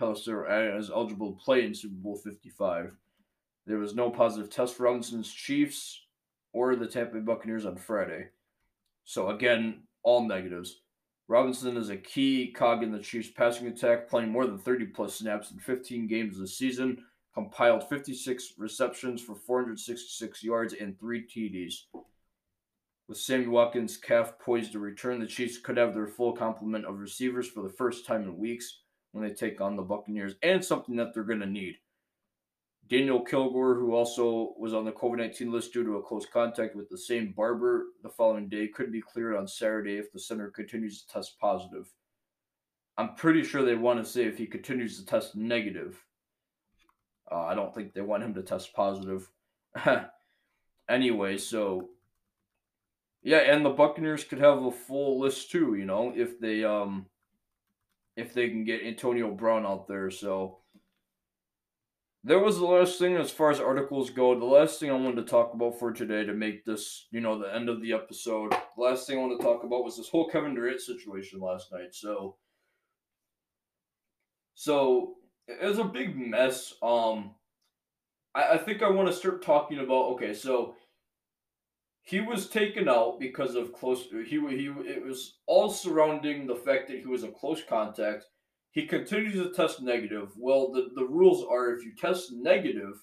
Pelissero 0.00 0.48
as 0.48 0.90
eligible 0.90 1.32
to 1.32 1.44
play 1.44 1.64
in 1.64 1.74
Super 1.74 1.94
Bowl 1.96 2.16
55. 2.16 2.92
There 3.66 3.78
was 3.78 3.94
no 3.94 4.10
positive 4.10 4.50
test 4.50 4.76
for 4.76 4.84
Robinson's 4.84 5.32
Chiefs 5.32 6.06
or 6.52 6.74
the 6.74 6.86
Tampa 6.86 7.14
Bay 7.14 7.20
Buccaneers 7.20 7.66
on 7.66 7.76
Friday. 7.76 8.28
So 9.04 9.28
again, 9.28 9.82
all 10.02 10.26
negatives. 10.26 10.81
Robinson 11.32 11.78
is 11.78 11.88
a 11.88 11.96
key 11.96 12.52
cog 12.52 12.82
in 12.82 12.92
the 12.92 12.98
Chiefs 12.98 13.30
passing 13.30 13.66
attack, 13.66 14.06
playing 14.06 14.28
more 14.28 14.46
than 14.46 14.58
30 14.58 14.88
plus 14.88 15.14
snaps 15.14 15.50
in 15.50 15.58
15 15.58 16.06
games 16.06 16.38
this 16.38 16.58
season, 16.58 17.06
compiled 17.32 17.88
56 17.88 18.52
receptions 18.58 19.22
for 19.22 19.34
466 19.34 20.44
yards 20.44 20.74
and 20.78 21.00
three 21.00 21.26
TDs. 21.26 21.84
With 23.08 23.16
Sammy 23.16 23.46
Watkins' 23.46 23.96
calf 23.96 24.34
poised 24.38 24.72
to 24.72 24.78
return, 24.78 25.20
the 25.20 25.26
Chiefs 25.26 25.56
could 25.56 25.78
have 25.78 25.94
their 25.94 26.06
full 26.06 26.34
complement 26.34 26.84
of 26.84 26.98
receivers 26.98 27.48
for 27.48 27.62
the 27.62 27.72
first 27.78 28.04
time 28.04 28.24
in 28.24 28.36
weeks 28.36 28.82
when 29.12 29.26
they 29.26 29.32
take 29.32 29.58
on 29.62 29.74
the 29.74 29.82
Buccaneers, 29.82 30.34
and 30.42 30.62
something 30.62 30.96
that 30.96 31.14
they're 31.14 31.24
going 31.24 31.40
to 31.40 31.46
need. 31.46 31.76
Daniel 32.92 33.20
Kilgore, 33.20 33.74
who 33.74 33.94
also 33.94 34.52
was 34.58 34.74
on 34.74 34.84
the 34.84 34.92
COVID 34.92 35.16
19 35.16 35.50
list 35.50 35.72
due 35.72 35.82
to 35.82 35.96
a 35.96 36.02
close 36.02 36.26
contact 36.26 36.76
with 36.76 36.90
the 36.90 36.98
same 36.98 37.32
barber 37.34 37.86
the 38.02 38.10
following 38.10 38.50
day, 38.50 38.68
could 38.68 38.92
be 38.92 39.00
cleared 39.00 39.34
on 39.34 39.48
Saturday 39.48 39.96
if 39.96 40.12
the 40.12 40.20
center 40.20 40.50
continues 40.50 41.00
to 41.00 41.08
test 41.08 41.38
positive. 41.40 41.90
I'm 42.98 43.14
pretty 43.14 43.44
sure 43.44 43.64
they 43.64 43.76
want 43.76 44.04
to 44.04 44.10
say 44.10 44.24
if 44.24 44.36
he 44.36 44.44
continues 44.44 44.98
to 44.98 45.06
test 45.06 45.34
negative. 45.34 46.04
Uh, 47.30 47.46
I 47.46 47.54
don't 47.54 47.74
think 47.74 47.94
they 47.94 48.02
want 48.02 48.24
him 48.24 48.34
to 48.34 48.42
test 48.42 48.74
positive. 48.74 49.26
anyway, 50.90 51.38
so 51.38 51.88
Yeah, 53.22 53.38
and 53.38 53.64
the 53.64 53.70
Buccaneers 53.70 54.24
could 54.24 54.40
have 54.40 54.62
a 54.62 54.70
full 54.70 55.18
list 55.18 55.50
too, 55.50 55.76
you 55.76 55.86
know, 55.86 56.12
if 56.14 56.38
they 56.38 56.62
um 56.62 57.06
if 58.16 58.34
they 58.34 58.50
can 58.50 58.64
get 58.64 58.84
Antonio 58.84 59.30
Brown 59.30 59.64
out 59.64 59.88
there. 59.88 60.10
So 60.10 60.58
there 62.24 62.38
was 62.38 62.58
the 62.58 62.64
last 62.64 62.98
thing 62.98 63.16
as 63.16 63.30
far 63.30 63.50
as 63.50 63.58
articles 63.58 64.10
go. 64.10 64.38
The 64.38 64.44
last 64.44 64.78
thing 64.78 64.90
I 64.90 64.94
wanted 64.94 65.16
to 65.16 65.30
talk 65.30 65.54
about 65.54 65.78
for 65.78 65.92
today 65.92 66.24
to 66.24 66.32
make 66.32 66.64
this, 66.64 67.08
you 67.10 67.20
know, 67.20 67.38
the 67.38 67.52
end 67.52 67.68
of 67.68 67.82
the 67.82 67.92
episode. 67.92 68.52
The 68.52 68.82
last 68.82 69.06
thing 69.06 69.18
I 69.18 69.20
wanted 69.20 69.38
to 69.38 69.44
talk 69.44 69.64
about 69.64 69.84
was 69.84 69.96
this 69.96 70.08
whole 70.08 70.28
Kevin 70.28 70.54
Durant 70.54 70.80
situation 70.80 71.40
last 71.40 71.72
night. 71.72 71.92
So 71.92 72.36
so 74.54 75.14
it 75.48 75.66
was 75.66 75.78
a 75.78 75.84
big 75.84 76.16
mess. 76.16 76.74
Um 76.80 77.34
I, 78.34 78.52
I 78.52 78.58
think 78.58 78.82
I 78.82 78.90
want 78.90 79.08
to 79.08 79.14
start 79.14 79.42
talking 79.42 79.80
about 79.80 80.12
okay, 80.12 80.32
so 80.32 80.76
he 82.02 82.20
was 82.20 82.48
taken 82.48 82.88
out 82.88 83.18
because 83.18 83.56
of 83.56 83.72
close 83.72 84.06
he 84.12 84.38
he 84.38 84.72
it 84.86 85.04
was 85.04 85.38
all 85.46 85.70
surrounding 85.70 86.46
the 86.46 86.54
fact 86.54 86.86
that 86.88 87.00
he 87.00 87.06
was 87.06 87.24
a 87.24 87.28
close 87.32 87.62
contact 87.68 88.26
he 88.72 88.86
continues 88.86 89.34
to 89.34 89.52
test 89.52 89.80
negative 89.80 90.32
well 90.36 90.72
the, 90.72 90.90
the 90.94 91.04
rules 91.04 91.44
are 91.48 91.74
if 91.74 91.84
you 91.84 91.92
test 91.94 92.32
negative 92.32 92.94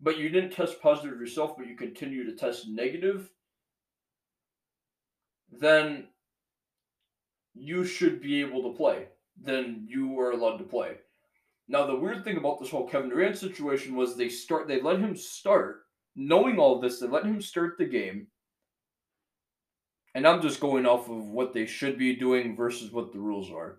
but 0.00 0.18
you 0.18 0.28
didn't 0.28 0.50
test 0.50 0.80
positive 0.82 1.18
yourself 1.18 1.56
but 1.56 1.66
you 1.66 1.76
continue 1.76 2.24
to 2.24 2.36
test 2.36 2.68
negative 2.68 3.30
then 5.50 6.08
you 7.54 7.84
should 7.84 8.20
be 8.20 8.40
able 8.40 8.62
to 8.62 8.76
play 8.76 9.06
then 9.40 9.86
you 9.88 10.18
are 10.18 10.32
allowed 10.32 10.58
to 10.58 10.64
play 10.64 10.96
now 11.68 11.86
the 11.86 11.94
weird 11.94 12.24
thing 12.24 12.36
about 12.36 12.58
this 12.58 12.70
whole 12.70 12.88
kevin 12.88 13.08
durant 13.08 13.38
situation 13.38 13.94
was 13.94 14.16
they 14.16 14.28
start 14.28 14.66
they 14.66 14.80
let 14.80 14.98
him 14.98 15.16
start 15.16 15.86
knowing 16.16 16.58
all 16.58 16.80
this, 16.80 16.98
they 16.98 17.06
let 17.06 17.24
him 17.24 17.40
start 17.40 17.76
the 17.78 17.84
game. 17.84 18.26
And 20.14 20.26
I'm 20.26 20.40
just 20.40 20.60
going 20.60 20.86
off 20.86 21.10
of 21.10 21.28
what 21.28 21.52
they 21.52 21.66
should 21.66 21.98
be 21.98 22.16
doing 22.16 22.56
versus 22.56 22.90
what 22.90 23.12
the 23.12 23.18
rules 23.18 23.52
are. 23.52 23.78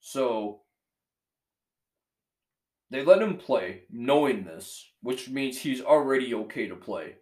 So 0.00 0.62
they 2.90 3.04
let 3.04 3.22
him 3.22 3.36
play, 3.36 3.82
knowing 3.90 4.44
this, 4.44 4.90
which 5.02 5.28
means 5.28 5.58
he's 5.58 5.82
already 5.82 6.34
okay 6.34 6.66
to 6.66 6.74
play. 6.74 7.16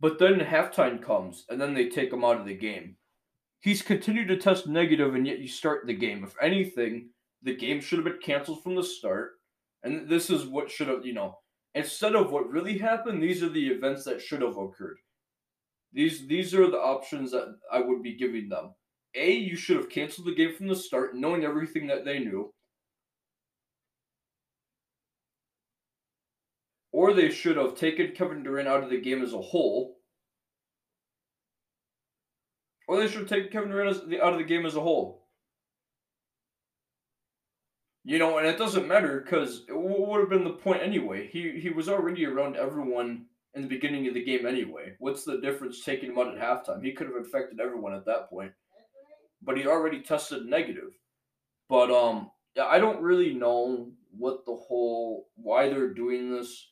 But 0.00 0.18
then 0.18 0.40
halftime 0.40 1.02
comes, 1.02 1.44
and 1.48 1.60
then 1.60 1.74
they 1.74 1.88
take 1.88 2.12
him 2.12 2.24
out 2.24 2.40
of 2.40 2.46
the 2.46 2.56
game. 2.56 2.96
He's 3.60 3.82
continued 3.82 4.28
to 4.28 4.36
test 4.36 4.66
negative, 4.66 5.14
and 5.14 5.26
yet 5.26 5.38
you 5.38 5.48
start 5.48 5.86
the 5.86 5.94
game. 5.94 6.24
If 6.24 6.34
anything, 6.40 7.10
the 7.42 7.56
game 7.56 7.80
should 7.80 7.98
have 7.98 8.04
been 8.04 8.18
canceled 8.22 8.62
from 8.62 8.74
the 8.74 8.82
start. 8.82 9.32
And 9.84 10.08
this 10.08 10.30
is 10.30 10.46
what 10.46 10.70
should 10.70 10.88
have, 10.88 11.06
you 11.06 11.14
know, 11.14 11.38
instead 11.74 12.14
of 12.14 12.32
what 12.32 12.50
really 12.50 12.78
happened, 12.78 13.22
these 13.22 13.42
are 13.42 13.48
the 13.48 13.68
events 13.68 14.04
that 14.04 14.20
should 14.20 14.42
have 14.42 14.56
occurred. 14.56 14.98
These 15.92 16.26
these 16.26 16.54
are 16.54 16.70
the 16.70 16.78
options 16.78 17.32
that 17.32 17.56
I 17.70 17.80
would 17.80 18.02
be 18.02 18.16
giving 18.16 18.48
them. 18.48 18.74
A, 19.14 19.32
you 19.32 19.56
should 19.56 19.76
have 19.76 19.90
canceled 19.90 20.26
the 20.26 20.34
game 20.34 20.54
from 20.54 20.68
the 20.68 20.76
start, 20.76 21.14
knowing 21.14 21.44
everything 21.44 21.86
that 21.88 22.04
they 22.04 22.18
knew. 22.18 22.52
Or 26.92 27.12
they 27.12 27.30
should 27.30 27.56
have 27.56 27.74
taken 27.74 28.12
Kevin 28.12 28.42
Durant 28.42 28.68
out 28.68 28.84
of 28.84 28.90
the 28.90 29.00
game 29.00 29.22
as 29.22 29.32
a 29.32 29.40
whole. 29.40 29.98
Or 32.86 32.98
they 32.98 33.08
should 33.08 33.20
have 33.20 33.28
taken 33.28 33.50
Kevin 33.50 33.70
Durant 33.70 33.96
out 34.22 34.32
of 34.32 34.38
the 34.38 34.44
game 34.44 34.66
as 34.66 34.76
a 34.76 34.80
whole. 34.80 35.22
You 38.04 38.18
know, 38.18 38.38
and 38.38 38.46
it 38.46 38.58
doesn't 38.58 38.88
matter 38.88 39.20
because 39.20 39.64
what 39.68 40.08
would 40.08 40.20
have 40.20 40.28
been 40.28 40.44
the 40.44 40.50
point 40.50 40.82
anyway? 40.82 41.28
He 41.28 41.60
he 41.60 41.70
was 41.70 41.88
already 41.88 42.26
around 42.26 42.56
everyone 42.56 43.26
in 43.54 43.62
the 43.62 43.68
beginning 43.68 44.08
of 44.08 44.14
the 44.14 44.24
game 44.24 44.44
anyway. 44.44 44.96
What's 44.98 45.24
the 45.24 45.40
difference 45.40 45.84
taking 45.84 46.10
him 46.10 46.18
out 46.18 46.36
at 46.36 46.42
halftime? 46.42 46.84
He 46.84 46.92
could 46.92 47.06
have 47.06 47.16
infected 47.16 47.60
everyone 47.60 47.94
at 47.94 48.06
that 48.06 48.28
point. 48.28 48.52
But 49.42 49.56
he 49.58 49.66
already 49.66 50.00
tested 50.00 50.46
negative. 50.46 50.98
But 51.68 51.90
um 51.90 52.30
yeah, 52.56 52.66
I 52.66 52.78
don't 52.78 53.02
really 53.02 53.34
know 53.34 53.90
what 54.16 54.44
the 54.44 54.54
whole 54.54 55.28
why 55.36 55.68
they're 55.68 55.94
doing 55.94 56.30
this. 56.30 56.70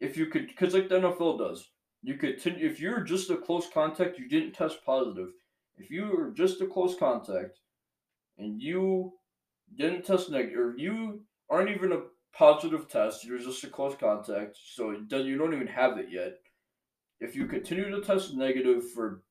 If 0.00 0.16
you 0.16 0.26
could 0.26 0.56
cuz 0.56 0.74
like 0.74 0.88
the 0.88 1.00
NFL 1.00 1.38
does. 1.38 1.70
You 2.02 2.16
could 2.16 2.44
if 2.44 2.80
you're 2.80 3.00
just 3.00 3.30
a 3.30 3.36
close 3.36 3.68
contact, 3.72 4.18
you 4.18 4.28
didn't 4.28 4.52
test 4.52 4.84
positive. 4.84 5.30
If 5.76 5.90
you 5.90 6.06
were 6.06 6.30
just 6.30 6.60
a 6.60 6.66
close 6.66 6.96
contact 6.96 7.60
and 8.38 8.60
you 8.60 9.12
didn't 9.76 10.04
test 10.04 10.30
negative, 10.30 10.58
or 10.58 10.74
you 10.76 11.22
aren't 11.50 11.70
even 11.70 11.92
a 11.92 12.02
positive 12.32 12.88
test, 12.88 13.24
you're 13.24 13.38
just 13.38 13.64
a 13.64 13.68
close 13.68 13.96
contact, 13.96 14.56
so 14.62 14.90
you 14.90 15.38
don't 15.38 15.54
even 15.54 15.66
have 15.66 15.98
it 15.98 16.08
yet. 16.10 16.34
If 17.20 17.34
you 17.34 17.46
continue 17.46 17.90
to 17.90 18.02
test 18.02 18.34
negative 18.34 18.90
for 18.92 19.22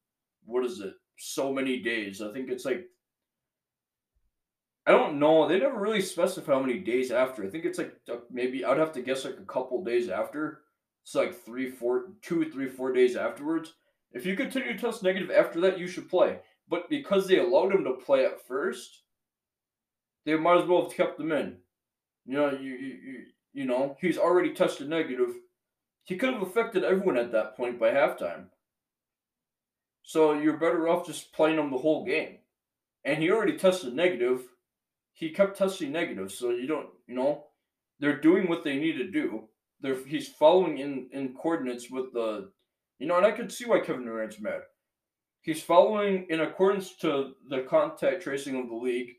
what 0.46 0.66
is 0.66 0.80
it, 0.80 0.94
so 1.18 1.54
many 1.54 1.80
days, 1.80 2.22
I 2.22 2.32
think 2.34 2.50
it's 2.50 2.66
like 2.66 2.86
I 4.86 4.92
don't 4.92 5.18
know. 5.18 5.48
They 5.48 5.60
never 5.60 5.80
really 5.80 6.02
specify 6.02 6.54
how 6.54 6.60
many 6.60 6.80
days 6.80 7.10
after. 7.12 7.46
I 7.46 7.50
think 7.50 7.64
it's 7.64 7.80
like 7.80 7.96
maybe 8.30 8.66
I'd 8.66 8.78
have 8.78 8.92
to 8.94 9.02
guess 9.02 9.24
like 9.24 9.38
a 9.40 9.46
couple 9.46 9.84
days 9.84 10.10
after. 10.10 10.62
It's 11.04 11.16
like 11.16 11.46
three, 11.46 11.70
four, 11.70 12.12
two, 12.22 12.50
three, 12.52 12.68
four 12.68 12.92
days 12.92 13.16
afterwards. 13.16 13.74
If 14.12 14.26
you 14.26 14.36
continue 14.36 14.74
to 14.74 14.80
test 14.80 15.02
negative 15.04 15.32
after 15.32 15.62
that, 15.62 15.80
you 15.80 15.88
should 15.88 16.10
play. 16.10 16.40
But 16.70 16.90
because 16.90 17.28
they 17.28 17.40
allowed 17.40 17.74
him 17.74 17.84
to 17.86 17.94
play 17.94 18.26
at 18.26 18.46
first, 18.46 19.04
they 20.26 20.36
might 20.36 20.62
as 20.62 20.68
well 20.68 20.84
have 20.84 20.96
kept 20.98 21.20
him 21.20 21.32
in. 21.32 21.58
You 22.26 22.38
know, 22.38 22.52
you 22.52 22.72
you 22.72 23.26
you 23.54 23.66
know, 23.66 23.96
he's 24.02 24.18
already 24.18 24.54
tested 24.54 24.90
negative. 24.90 25.30
He 26.04 26.18
could 26.18 26.34
have 26.34 26.44
affected 26.44 26.84
everyone 26.84 27.18
at 27.18 27.32
that 27.32 27.56
point 27.56 27.80
by 27.80 27.92
halftime. 27.92 28.46
So 30.04 30.34
you're 30.34 30.58
better 30.58 30.88
off 30.88 31.08
just 31.08 31.34
playing 31.34 31.58
him 31.58 31.72
the 31.72 31.78
whole 31.78 32.06
game. 32.06 32.38
And 33.04 33.22
he 33.22 33.32
already 33.32 33.58
tested 33.58 33.94
negative. 33.94 34.44
He 35.14 35.32
kept 35.32 35.58
testing 35.58 35.92
negative, 35.92 36.32
so 36.32 36.50
you 36.52 36.68
don't, 36.68 36.90
you 37.08 37.16
know, 37.16 37.46
they're 38.00 38.20
doing 38.20 38.48
what 38.48 38.64
they 38.64 38.78
need 38.78 38.98
to 38.98 39.10
do. 39.10 39.48
They're 39.82 39.98
he's 40.06 40.28
following 40.28 40.78
in 40.78 41.10
in 41.12 41.34
coordinates 41.34 41.90
with 41.90 42.14
the, 42.14 42.52
you 43.00 43.08
know, 43.08 43.18
and 43.18 43.26
I 43.26 43.32
can 43.32 43.50
see 43.50 43.66
why 43.66 43.82
Kevin 43.82 44.06
Durant's 44.06 44.40
mad. 44.40 44.62
He's 45.42 45.62
following 45.62 46.26
in 46.30 46.40
accordance 46.40 46.96
to 46.98 47.34
the 47.50 47.62
contact 47.62 48.24
tracing 48.24 48.56
of 48.56 48.70
the 48.70 48.76
league 48.76 49.16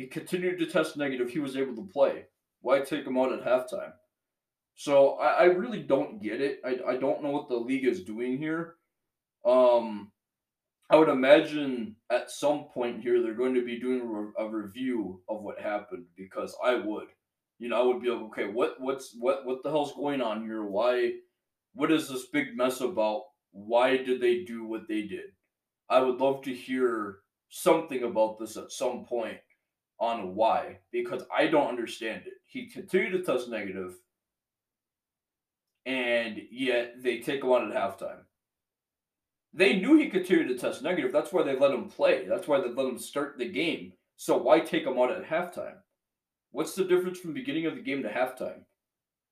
he 0.00 0.06
continued 0.06 0.58
to 0.58 0.66
test 0.66 0.96
negative. 0.96 1.28
He 1.28 1.40
was 1.40 1.58
able 1.58 1.76
to 1.76 1.92
play. 1.92 2.24
Why 2.62 2.80
take 2.80 3.06
him 3.06 3.18
out 3.18 3.34
at 3.34 3.44
halftime? 3.44 3.92
So 4.74 5.16
I, 5.16 5.28
I 5.28 5.44
really 5.44 5.82
don't 5.82 6.22
get 6.22 6.40
it. 6.40 6.60
I, 6.64 6.92
I 6.92 6.96
don't 6.96 7.22
know 7.22 7.30
what 7.30 7.50
the 7.50 7.56
league 7.56 7.84
is 7.84 8.02
doing 8.02 8.38
here. 8.38 8.76
Um, 9.44 10.12
I 10.90 10.96
would 10.96 11.08
imagine 11.08 11.94
at 12.10 12.32
some 12.32 12.64
point 12.64 13.00
here 13.00 13.22
they're 13.22 13.34
going 13.34 13.54
to 13.54 13.64
be 13.64 13.78
doing 13.78 14.32
a, 14.36 14.48
review 14.48 15.22
of 15.28 15.40
what 15.40 15.60
happened 15.60 16.06
because 16.16 16.56
I 16.64 16.74
would, 16.74 17.06
you 17.60 17.68
know, 17.68 17.80
I 17.80 17.84
would 17.84 18.02
be 18.02 18.10
like, 18.10 18.22
okay, 18.22 18.46
what 18.48 18.80
what's 18.80 19.14
what 19.18 19.46
what 19.46 19.62
the 19.62 19.70
hell's 19.70 19.94
going 19.94 20.20
on 20.20 20.42
here? 20.42 20.64
Why? 20.64 21.12
What 21.74 21.92
is 21.92 22.08
this 22.08 22.26
big 22.32 22.56
mess 22.56 22.80
about? 22.80 23.22
Why 23.52 23.96
did 23.98 24.20
they 24.20 24.42
do 24.42 24.64
what 24.64 24.88
they 24.88 25.02
did? 25.02 25.26
I 25.88 26.00
would 26.00 26.20
love 26.20 26.42
to 26.42 26.54
hear 26.54 27.18
something 27.48 28.02
about 28.02 28.40
this 28.40 28.56
at 28.56 28.72
some 28.72 29.04
point 29.04 29.38
on 30.00 30.34
why 30.34 30.78
because 30.90 31.22
I 31.36 31.46
don't 31.46 31.68
understand 31.68 32.22
it. 32.26 32.34
He 32.46 32.68
continued 32.68 33.12
to 33.12 33.22
test 33.22 33.48
negative, 33.48 33.94
and 35.86 36.40
yet 36.50 36.94
they 37.00 37.20
take 37.20 37.44
him 37.44 37.52
out 37.52 37.70
at 37.70 37.76
halftime. 37.76 38.22
They 39.52 39.76
knew 39.76 39.96
he 39.96 40.08
continued 40.08 40.48
to 40.48 40.58
test 40.58 40.82
negative. 40.82 41.12
That's 41.12 41.32
why 41.32 41.42
they 41.42 41.56
let 41.56 41.72
him 41.72 41.88
play. 41.88 42.26
That's 42.28 42.46
why 42.46 42.60
they 42.60 42.68
let 42.68 42.86
him 42.86 42.98
start 42.98 43.36
the 43.36 43.48
game. 43.48 43.92
So 44.16 44.36
why 44.36 44.60
take 44.60 44.84
him 44.84 44.98
out 44.98 45.10
at 45.10 45.28
halftime? 45.28 45.76
What's 46.52 46.74
the 46.74 46.84
difference 46.84 47.18
from 47.18 47.32
beginning 47.32 47.66
of 47.66 47.74
the 47.74 47.82
game 47.82 48.02
to 48.02 48.08
halftime? 48.08 48.60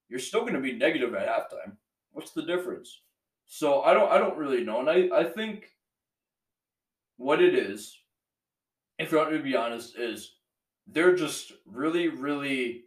You're 0.08 0.18
still 0.18 0.40
going 0.40 0.54
to 0.54 0.60
be 0.60 0.72
negative 0.72 1.14
at 1.14 1.28
halftime. 1.28 1.76
What's 2.12 2.32
the 2.32 2.42
difference? 2.42 3.00
So 3.46 3.82
I 3.82 3.94
don't 3.94 4.10
I 4.10 4.18
don't 4.18 4.37
really 4.37 4.64
know. 4.64 4.80
And 4.80 4.90
I, 4.90 5.08
I 5.14 5.25
think 5.25 5.66
what 7.16 7.42
it 7.42 7.54
is, 7.54 7.96
if 8.98 9.12
you 9.12 9.18
want 9.18 9.32
me 9.32 9.38
to 9.38 9.44
be 9.44 9.56
honest, 9.56 9.98
is 9.98 10.34
they're 10.87 11.14
just 11.14 11.52
really, 11.66 12.08
really. 12.08 12.84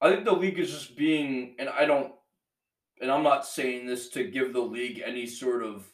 I 0.00 0.10
think 0.10 0.24
the 0.24 0.32
league 0.32 0.58
is 0.58 0.70
just 0.70 0.96
being, 0.96 1.56
and 1.58 1.68
I 1.68 1.86
don't, 1.86 2.12
and 3.00 3.10
I'm 3.10 3.22
not 3.22 3.46
saying 3.46 3.86
this 3.86 4.08
to 4.10 4.24
give 4.24 4.52
the 4.52 4.60
league 4.60 5.02
any 5.04 5.26
sort 5.26 5.62
of. 5.62 5.86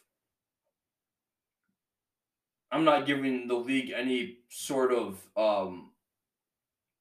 I'm 2.71 2.85
not 2.85 3.05
giving 3.05 3.47
the 3.47 3.55
league 3.55 3.91
any 3.93 4.37
sort 4.49 4.93
of, 4.93 5.19
um, 5.35 5.91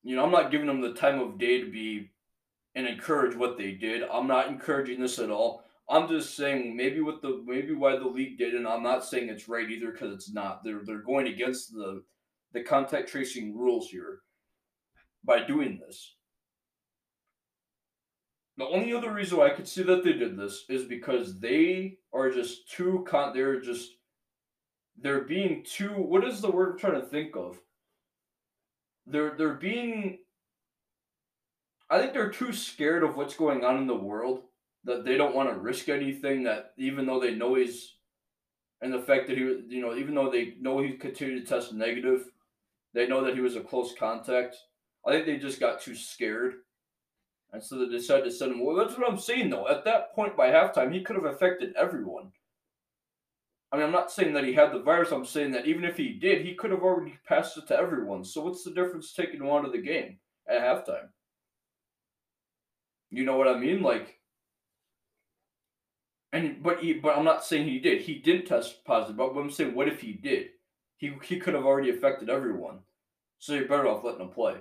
you 0.02 0.16
know, 0.16 0.24
I'm 0.24 0.32
not 0.32 0.50
giving 0.50 0.66
them 0.66 0.80
the 0.80 0.94
time 0.94 1.20
of 1.20 1.38
day 1.38 1.60
to 1.60 1.70
be 1.70 2.10
and 2.74 2.86
encourage 2.86 3.36
what 3.36 3.56
they 3.56 3.72
did. 3.72 4.02
I'm 4.02 4.26
not 4.26 4.48
encouraging 4.48 5.00
this 5.00 5.18
at 5.18 5.30
all. 5.30 5.64
I'm 5.88 6.08
just 6.08 6.36
saying 6.36 6.76
maybe 6.76 7.00
what 7.00 7.20
the 7.20 7.42
maybe 7.44 7.74
why 7.74 7.96
the 7.96 8.06
league 8.06 8.38
did, 8.38 8.54
and 8.54 8.66
I'm 8.66 8.82
not 8.82 9.04
saying 9.04 9.28
it's 9.28 9.48
right 9.48 9.68
either 9.68 9.90
because 9.90 10.14
it's 10.14 10.32
not. 10.32 10.62
They're 10.62 10.82
they're 10.84 11.02
going 11.02 11.26
against 11.26 11.72
the 11.72 12.04
the 12.52 12.62
contact 12.62 13.08
tracing 13.08 13.56
rules 13.56 13.88
here 13.88 14.20
by 15.24 15.44
doing 15.44 15.80
this. 15.84 16.14
The 18.60 18.66
only 18.66 18.92
other 18.92 19.10
reason 19.10 19.40
I 19.40 19.50
could 19.50 19.66
see 19.66 19.82
that 19.84 20.04
they 20.04 20.12
did 20.12 20.36
this 20.36 20.64
is 20.68 20.84
because 20.84 21.40
they 21.40 21.96
are 22.12 22.30
just 22.30 22.70
too 22.70 23.04
con. 23.08 23.32
They're 23.34 23.58
just 23.58 23.90
they're 25.00 25.24
being 25.24 25.64
too. 25.64 25.92
What 25.92 26.24
is 26.24 26.42
the 26.42 26.50
word 26.50 26.72
I'm 26.72 26.78
trying 26.78 27.00
to 27.00 27.06
think 27.06 27.36
of? 27.36 27.58
They're 29.06 29.34
they're 29.36 29.54
being. 29.54 30.18
I 31.88 31.98
think 31.98 32.12
they're 32.12 32.30
too 32.30 32.52
scared 32.52 33.02
of 33.02 33.16
what's 33.16 33.34
going 33.34 33.64
on 33.64 33.78
in 33.78 33.86
the 33.86 33.96
world 33.96 34.42
that 34.84 35.04
they 35.04 35.16
don't 35.16 35.34
want 35.34 35.48
to 35.48 35.58
risk 35.58 35.88
anything. 35.88 36.42
That 36.42 36.72
even 36.76 37.06
though 37.06 37.18
they 37.18 37.34
know 37.34 37.54
he's, 37.54 37.94
and 38.82 38.92
the 38.92 39.00
fact 39.00 39.26
that 39.28 39.38
he, 39.38 39.44
you 39.68 39.80
know, 39.80 39.96
even 39.96 40.14
though 40.14 40.30
they 40.30 40.54
know 40.60 40.82
he 40.82 40.92
continued 40.92 41.46
to 41.46 41.48
test 41.48 41.72
negative, 41.72 42.26
they 42.92 43.08
know 43.08 43.24
that 43.24 43.34
he 43.34 43.40
was 43.40 43.56
a 43.56 43.60
close 43.60 43.94
contact. 43.98 44.54
I 45.06 45.12
think 45.12 45.24
they 45.24 45.38
just 45.38 45.60
got 45.60 45.80
too 45.80 45.94
scared 45.94 46.56
and 47.52 47.62
so 47.62 47.78
they 47.78 47.86
decided 47.86 48.24
to 48.24 48.30
send 48.30 48.52
him. 48.52 48.64
Well, 48.64 48.76
that's 48.76 48.96
what 48.96 49.10
I'm 49.10 49.18
saying, 49.18 49.50
though. 49.50 49.68
At 49.68 49.84
that 49.84 50.14
point, 50.14 50.36
by 50.36 50.50
halftime, 50.50 50.92
he 50.92 51.02
could 51.02 51.16
have 51.16 51.24
affected 51.24 51.74
everyone. 51.76 52.32
I 53.72 53.76
mean, 53.76 53.86
I'm 53.86 53.92
not 53.92 54.10
saying 54.10 54.34
that 54.34 54.44
he 54.44 54.52
had 54.52 54.72
the 54.72 54.80
virus. 54.80 55.12
I'm 55.12 55.24
saying 55.24 55.52
that 55.52 55.66
even 55.66 55.84
if 55.84 55.96
he 55.96 56.10
did, 56.10 56.44
he 56.44 56.54
could 56.54 56.70
have 56.70 56.82
already 56.82 57.18
passed 57.26 57.56
it 57.56 57.68
to 57.68 57.76
everyone. 57.76 58.24
So 58.24 58.42
what's 58.42 58.64
the 58.64 58.72
difference 58.72 59.12
taking 59.12 59.40
him 59.40 59.48
out 59.48 59.64
of 59.64 59.72
the 59.72 59.78
game 59.78 60.18
at 60.48 60.60
halftime? 60.60 61.08
You 63.10 63.24
know 63.24 63.36
what 63.36 63.48
I 63.48 63.58
mean? 63.58 63.82
Like, 63.82 64.18
and 66.32 66.62
but 66.62 66.80
he, 66.80 66.94
but 66.94 67.16
I'm 67.16 67.24
not 67.24 67.44
saying 67.44 67.68
he 67.68 67.80
did. 67.80 68.02
He 68.02 68.14
didn't 68.14 68.46
test 68.46 68.84
positive. 68.84 69.16
But 69.16 69.36
I'm 69.36 69.50
saying, 69.50 69.74
what 69.74 69.88
if 69.88 70.00
he 70.00 70.12
did? 70.12 70.48
He 70.96 71.12
he 71.24 71.38
could 71.38 71.54
have 71.54 71.64
already 71.64 71.90
affected 71.90 72.30
everyone. 72.30 72.78
So 73.38 73.54
you're 73.54 73.66
better 73.66 73.88
off 73.88 74.04
letting 74.04 74.20
him 74.20 74.28
play 74.28 74.56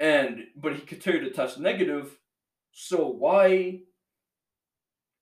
and 0.00 0.44
but 0.56 0.74
he 0.74 0.82
continued 0.82 1.24
to 1.24 1.30
test 1.30 1.58
negative. 1.58 2.18
So 2.72 3.08
why 3.08 3.80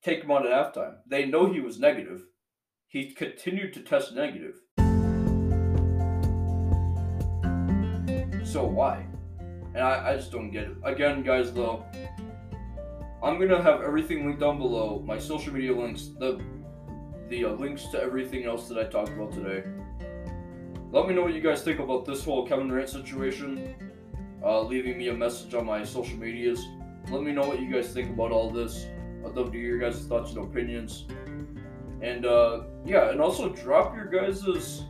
take 0.03 0.23
him 0.25 0.31
on 0.31 0.47
at 0.47 0.53
halftime? 0.53 0.97
They 1.09 1.27
know 1.27 1.53
he 1.53 1.61
was 1.61 1.79
negative. 1.79 2.23
He 2.89 3.13
continued 3.13 3.73
to 3.75 3.81
test 3.81 4.15
negative. 4.15 4.61
So 8.45 8.65
why? 8.65 9.07
And 9.75 9.83
I, 9.83 10.13
I 10.13 10.17
just 10.17 10.31
don't 10.31 10.51
get 10.53 10.65
it. 10.65 10.77
Again, 10.85 11.25
guys, 11.25 11.53
though, 11.53 11.85
I'm 13.23 13.41
gonna 13.41 13.61
have 13.61 13.83
everything 13.83 14.27
linked 14.27 14.41
down 14.41 14.59
below. 14.59 15.03
My 15.05 15.19
social 15.19 15.53
media 15.53 15.75
links, 15.75 16.11
the 16.19 16.41
the 17.29 17.47
uh, 17.47 17.53
links 17.53 17.87
to 17.89 18.01
everything 18.01 18.45
else 18.45 18.69
that 18.69 18.79
I 18.79 18.85
talked 18.85 19.11
about 19.11 19.33
today. 19.33 19.65
Let 20.93 21.09
me 21.09 21.15
know 21.15 21.23
what 21.23 21.35
you 21.35 21.41
guys 21.41 21.63
think 21.63 21.81
about 21.81 22.05
this 22.05 22.23
whole 22.25 22.47
Kevin 22.47 22.69
Durant 22.69 22.89
situation 22.89 23.75
uh, 24.45 24.63
leaving 24.63 24.99
me 24.99 25.09
a 25.09 25.15
message 25.15 25.55
on 25.55 25.67
my 25.67 25.85
social 25.85 26.19
medias. 26.19 26.65
Let 27.11 27.23
me 27.23 27.33
know 27.33 27.47
what 27.47 27.61
you 27.61 27.73
guys 27.73 27.93
think 27.93 28.11
about 28.11 28.31
all 28.31 28.51
this. 28.51 28.87
I'd 29.25 29.35
love 29.35 29.53
to 29.53 29.59
hear 29.59 29.77
your 29.77 29.79
guys' 29.79 30.05
thoughts 30.05 30.33
and 30.33 30.45
opinions. 30.45 31.07
And 32.03 32.27
uh, 32.27 32.65
yeah, 32.85 33.11
and 33.11 33.21
also 33.21 33.49
drop 33.49 33.97
your 33.97 34.07
guys' 34.07 34.85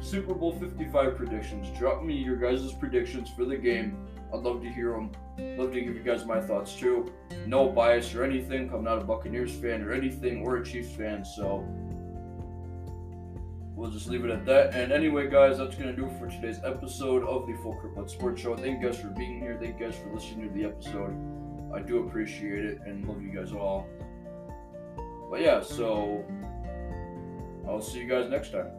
Super 0.00 0.34
Bowl 0.34 0.52
55 0.52 1.16
predictions. 1.16 1.78
Drop 1.78 2.02
me 2.02 2.14
your 2.14 2.36
guys' 2.36 2.72
predictions 2.72 3.30
for 3.30 3.44
the 3.44 3.56
game. 3.56 4.08
I'd 4.32 4.40
love 4.40 4.62
to 4.62 4.68
hear 4.68 4.92
them. 4.92 5.12
Love 5.58 5.72
to 5.72 5.80
give 5.80 5.94
you 5.94 6.02
guys 6.02 6.24
my 6.24 6.40
thoughts 6.40 6.74
too. 6.74 7.12
No 7.46 7.68
bias 7.68 8.14
or 8.14 8.24
anything. 8.24 8.70
I'm 8.72 8.84
not 8.84 8.98
a 8.98 9.04
Buccaneers 9.04 9.52
fan 9.52 9.82
or 9.82 9.92
anything 9.92 10.42
or 10.42 10.56
a 10.56 10.64
Chiefs 10.64 10.94
fan, 10.94 11.24
so 11.24 11.66
we'll 13.80 13.90
just 13.90 14.08
leave 14.08 14.24
it 14.26 14.30
at 14.30 14.44
that. 14.44 14.74
And 14.74 14.92
anyway, 14.92 15.30
guys, 15.30 15.56
that's 15.56 15.74
gonna 15.74 15.94
do 15.94 16.04
it 16.06 16.12
for 16.18 16.28
today's 16.28 16.60
episode 16.62 17.24
of 17.24 17.46
the 17.46 17.54
Full 17.62 17.76
Court 17.76 18.10
Sports 18.10 18.42
Show. 18.42 18.54
Thank 18.54 18.82
you 18.82 18.88
guys 18.88 19.00
for 19.00 19.08
being 19.08 19.40
here. 19.40 19.56
Thank 19.60 19.80
you 19.80 19.86
guys 19.86 19.96
for 19.96 20.12
listening 20.14 20.48
to 20.48 20.54
the 20.54 20.64
episode. 20.64 21.16
I 21.74 21.80
do 21.80 22.06
appreciate 22.06 22.66
it 22.66 22.80
and 22.84 23.08
love 23.08 23.22
you 23.22 23.30
guys 23.30 23.52
all. 23.52 23.88
But 25.30 25.40
yeah, 25.40 25.62
so 25.62 26.22
I'll 27.66 27.80
see 27.80 28.00
you 28.00 28.06
guys 28.06 28.28
next 28.28 28.52
time. 28.52 28.70